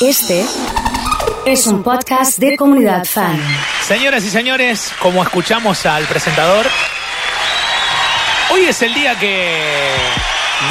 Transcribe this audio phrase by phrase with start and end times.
[0.00, 0.44] Este
[1.46, 3.40] es un podcast de comunidad fan.
[3.82, 6.66] Señoras y señores, como escuchamos al presentador,
[8.52, 9.94] hoy es el día que...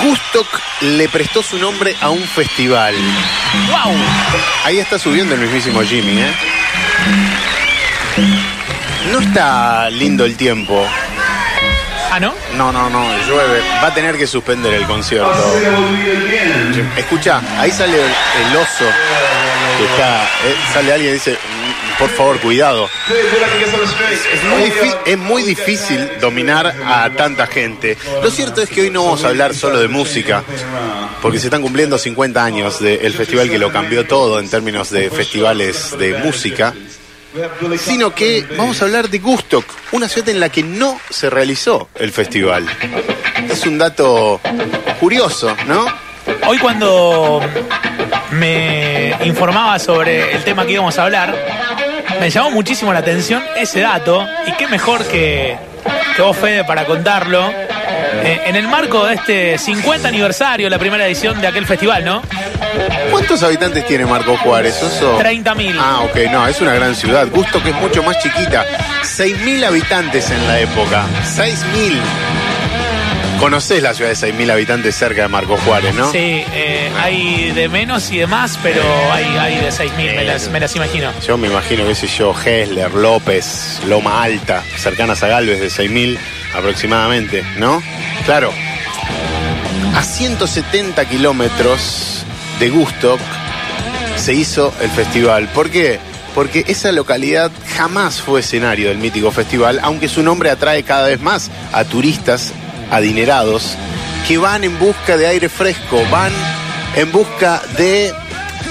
[0.04, 0.48] Gustok
[0.82, 2.94] le prestó su nombre a un festival.
[3.70, 3.96] ¡Wow!
[4.64, 6.34] Ahí está subiendo el mismísimo Jimmy, ¿eh?
[9.12, 10.86] No está lindo el tiempo.
[12.16, 12.34] ¿Ah, no?
[12.56, 12.90] No, no,
[13.28, 13.60] llueve.
[13.84, 15.36] Va a tener que suspender el concierto.
[16.96, 18.86] Escucha, ahí sale el, oso.
[19.78, 22.90] Que está, eh, sale alguien y dice, "Mm, por favor, cuidado.
[25.06, 27.98] Es muy, difícil dominar a tanta gente.
[28.24, 30.42] Lo cierto es que hoy no vamos a hablar solo de música,
[31.22, 35.10] porque se están cumpliendo 50 años del festival que lo cambió todo en términos de
[35.10, 36.74] festivales de música,
[37.80, 41.90] sino que vamos a hablar de Gustok, una ciudad en la que no se realizó
[41.96, 42.66] el festival.
[43.50, 44.40] Es un dato
[45.00, 45.86] curioso, ¿no?
[46.48, 47.42] Hoy cuando
[48.32, 51.36] me informaba sobre el tema que íbamos a hablar,
[52.20, 55.58] me llamó muchísimo la atención ese dato, y qué mejor que,
[56.16, 57.52] que vos, Fede, para contarlo,
[58.14, 62.22] eh, en el marco de este 50 aniversario, la primera edición de aquel festival, ¿no?
[63.12, 64.82] ¿Cuántos habitantes tiene Marco Juárez?
[64.82, 65.20] Oso?
[65.20, 65.76] 30.000.
[65.80, 67.28] Ah, ok, no, es una gran ciudad.
[67.30, 68.66] Gusto que es mucho más chiquita.
[69.04, 71.06] 6.000 habitantes en la época.
[71.38, 72.00] 6.000.
[73.40, 76.10] Conocés la ciudad de 6.000 habitantes cerca de Marco Juárez, ¿no?
[76.12, 76.18] Sí,
[76.54, 80.60] eh, hay de menos y de más, pero hay, hay de 6.000, me las, me
[80.60, 81.12] las imagino.
[81.26, 86.18] Yo me imagino, qué sé yo, Hessler, López, Loma Alta, cercanas a Galvez de 6.000
[86.56, 87.82] aproximadamente, ¿no?
[88.26, 88.52] Claro.
[89.96, 92.26] A 170 kilómetros
[92.60, 93.20] de Gustock
[94.18, 95.48] se hizo el festival.
[95.50, 96.00] ¿Por qué?
[96.34, 101.22] Porque esa localidad jamás fue escenario del mítico festival, aunque su nombre atrae cada vez
[101.22, 102.52] más a turistas
[102.92, 103.78] adinerados
[104.28, 106.34] que van en busca de aire fresco, van
[106.96, 108.14] en busca de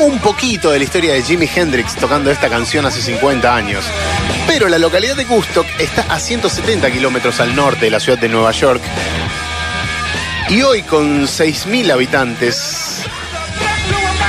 [0.00, 3.84] un poquito de la historia de Jimi Hendrix tocando esta canción hace 50 años.
[4.46, 8.28] Pero la localidad de Gustock está a 170 kilómetros al norte de la ciudad de
[8.28, 8.82] Nueva York.
[10.50, 13.02] Y hoy con 6.000 habitantes,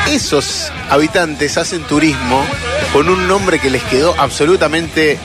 [0.08, 2.46] esos habitantes hacen turismo
[2.94, 5.20] con un nombre que les quedó absolutamente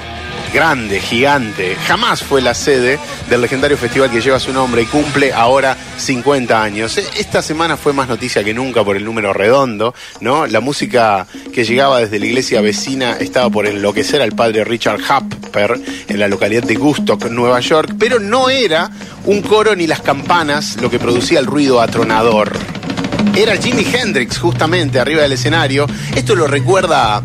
[0.52, 1.76] grande, gigante.
[1.86, 6.62] Jamás fue la sede del legendario festival que lleva su nombre y cumple ahora 50
[6.62, 6.96] años.
[6.98, 10.46] E- Esta semana fue más noticia que nunca por el número redondo, ¿no?
[10.46, 15.80] La música que llegaba desde la iglesia vecina estaba por enloquecer al padre Richard Happer
[16.08, 18.90] en la localidad de Gustock, Nueva York, pero no era
[19.26, 22.52] un coro ni las campanas lo que producía el ruido atronador.
[23.36, 25.86] Era Jimi Hendrix justamente arriba del escenario.
[26.16, 27.22] Esto lo recuerda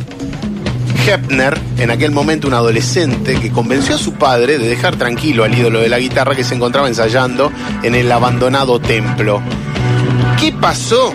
[1.06, 5.56] Hepner, en aquel momento un adolescente, que convenció a su padre de dejar tranquilo al
[5.56, 7.52] ídolo de la guitarra que se encontraba ensayando
[7.84, 9.40] en el abandonado templo.
[10.40, 11.14] ¿Qué pasó?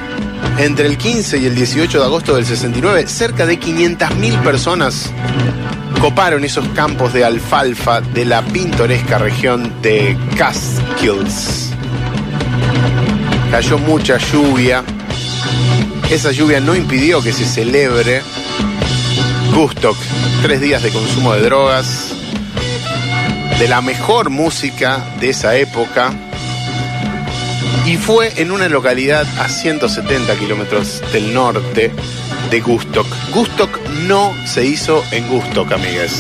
[0.59, 5.11] Entre el 15 y el 18 de agosto del 69, cerca de 500.000 personas
[6.01, 11.71] coparon esos campos de alfalfa de la pintoresca región de Catskills.
[13.51, 14.85] Cayó mucha lluvia.
[16.09, 18.23] Esa lluvia no impidió que se celebre
[19.55, 19.97] Gustock,
[20.43, 22.15] tres días de consumo de drogas,
[23.59, 26.13] de la mejor música de esa época,
[27.87, 31.91] y fue en una localidad a 170 kilómetros del norte
[32.51, 33.07] de Gustock.
[33.33, 36.13] Gustock no se hizo en Gustock, amigas.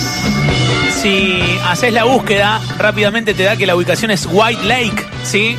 [1.00, 5.56] Si haces la búsqueda, rápidamente te da que la ubicación es White Lake, ¿sí?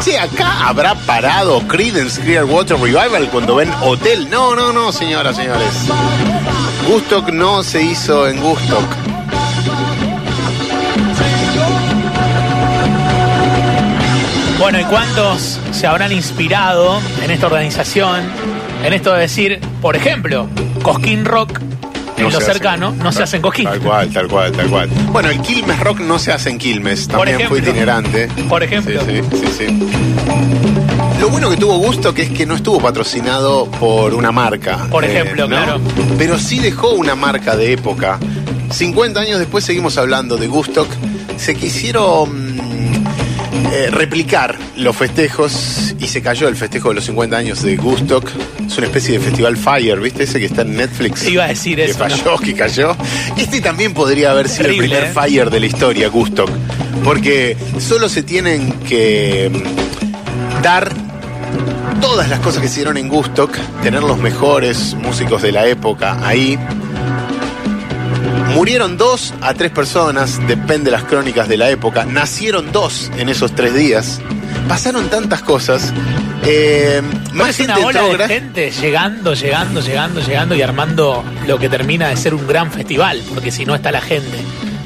[0.01, 4.30] Sí, acá habrá parado Creedence Clearwater Revival cuando ven Hotel.
[4.30, 5.68] No, no, no, señoras, señores.
[6.88, 9.08] Gustock no se hizo en Gustock.
[14.59, 18.21] Bueno, ¿y cuántos se habrán inspirado en esta organización?
[18.83, 20.47] En esto de decir, por ejemplo,
[20.83, 21.59] Cosquín Rock
[22.17, 23.00] en No lo cercano, hacen.
[23.03, 23.65] no se hacen cosquín.
[23.65, 24.89] Tal cual, tal cual, tal cual.
[25.11, 27.69] Bueno, el Quilmes Rock no se hace en Quilmes, también fue ejemplo.
[27.71, 28.27] itinerante.
[28.50, 29.00] Por ejemplo.
[29.06, 29.79] Sí, sí, sí, sí.
[31.21, 34.88] Lo bueno que tuvo gusto que es que no estuvo patrocinado por una marca.
[34.91, 35.79] Por ejemplo, claro.
[36.17, 38.19] Pero sí dejó una marca de época.
[38.71, 40.88] 50 años después seguimos hablando de Gustock.
[41.38, 42.38] Se quisieron
[43.71, 48.30] eh, replicar los festejos y se cayó el festejo de los 50 años de Gustock.
[48.66, 50.24] Es una especie de festival Fire, ¿viste?
[50.24, 51.27] Ese que está en Netflix.
[51.27, 52.10] Iba a decir que eso, ¿no?
[52.10, 52.95] falló, que cayó.
[53.38, 55.13] Este también podría haber sido Terrible, el primer ¿eh?
[55.13, 56.50] Fire de la historia, Gustock.
[57.04, 60.92] Porque solo se tienen que mm, dar
[62.01, 66.18] todas las cosas que se hicieron en Gustock, tener los mejores músicos de la época
[66.25, 66.57] ahí.
[68.54, 72.06] Murieron dos a tres personas, depende de las crónicas de la época.
[72.06, 74.19] Nacieron dos en esos tres días.
[74.68, 75.94] Pasaron tantas cosas.
[76.46, 77.01] Eh,
[77.34, 81.60] más es una gente ola entró de gente llegando, llegando, llegando, llegando y armando lo
[81.60, 84.38] que termina de ser un gran festival, porque si no está la gente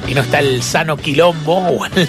[0.06, 2.08] y no está el sano quilombo o el,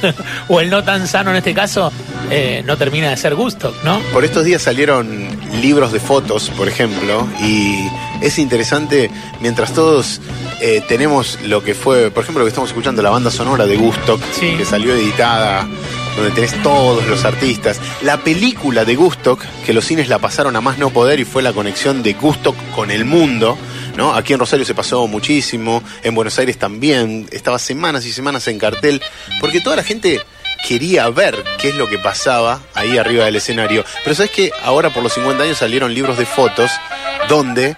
[0.50, 1.92] o el no tan sano en este caso,
[2.30, 4.00] eh, no termina de ser gusto, ¿no?
[4.14, 5.28] Por estos días salieron
[5.62, 7.88] libros de fotos, por ejemplo, y
[8.22, 9.10] es interesante
[9.40, 10.20] mientras todos
[10.62, 13.78] eh, tenemos lo que fue, por ejemplo, lo que estamos escuchando, la banda sonora de
[13.78, 14.56] Gustock, Sí.
[14.58, 15.68] que salió editada,
[16.16, 17.80] donde tenés todos los artistas.
[18.02, 21.44] La película de Gustock, que los cines la pasaron a más no poder y fue
[21.44, 23.58] la conexión de Gustock con el mundo.
[23.96, 24.14] ¿No?
[24.14, 28.60] Aquí en Rosario se pasó muchísimo, en Buenos Aires también, estaba semanas y semanas en
[28.60, 29.02] cartel,
[29.40, 30.22] porque toda la gente
[30.68, 33.86] quería ver qué es lo que pasaba ahí arriba del escenario.
[34.04, 36.72] Pero sabes que ahora por los 50 años salieron libros de fotos
[37.30, 37.76] donde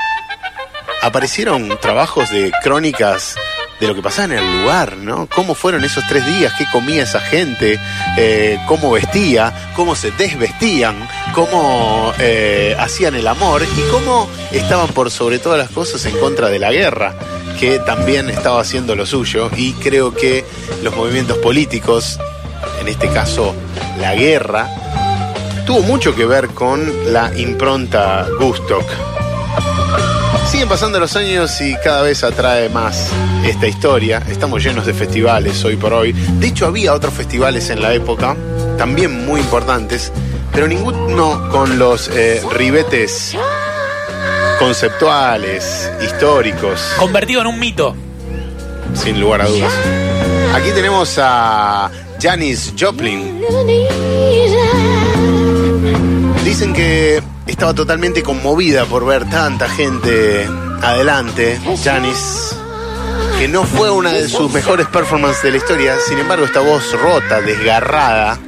[1.02, 3.36] aparecieron trabajos de crónicas
[3.80, 5.28] de lo que pasaba en el lugar, ¿no?
[5.28, 7.80] Cómo fueron esos tres días, qué comía esa gente,
[8.18, 10.96] eh, cómo vestía, cómo se desvestían,
[11.38, 16.50] cómo eh, hacían el amor y cómo estaban por sobre todas las cosas en contra
[16.50, 17.14] de la guerra,
[17.60, 20.44] que también estaba haciendo lo suyo y creo que
[20.82, 22.18] los movimientos políticos,
[22.82, 23.54] en este caso
[24.00, 24.68] la guerra,
[25.68, 28.90] tuvo mucho que ver con la impronta Gustock.
[30.50, 33.12] Siguen pasando los años y cada vez atrae más
[33.46, 34.24] esta historia.
[34.28, 36.14] Estamos llenos de festivales hoy por hoy.
[36.14, 38.36] De hecho, había otros festivales en la época,
[38.78, 40.12] también muy importantes,
[40.58, 43.38] pero ninguno con los eh, ribetes
[44.58, 47.96] conceptuales, históricos, Convertido en un mito.
[48.96, 49.72] sin lugar a dudas.
[50.56, 53.40] Aquí tenemos a Janis Joplin.
[56.44, 60.50] Dicen que estaba totalmente conmovida por ver tanta gente
[60.82, 62.56] adelante, Janis,
[63.38, 67.00] que no fue una de sus mejores performances de la historia, sin embargo esta voz
[67.00, 68.40] rota, desgarrada,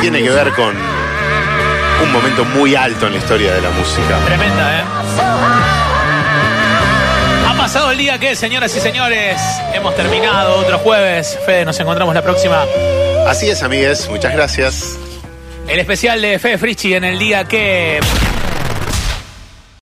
[0.00, 0.74] tiene que ver con
[2.02, 4.18] un momento muy alto en la historia de la música.
[4.26, 4.84] Tremenda, ¿eh?
[7.48, 9.40] Ha pasado el día que, señoras y señores,
[9.74, 11.38] hemos terminado otro jueves.
[11.44, 12.64] Fede, nos encontramos la próxima.
[13.26, 14.98] Así es, amigues, muchas gracias.
[15.66, 18.00] El especial de Fede Frischi en el día que...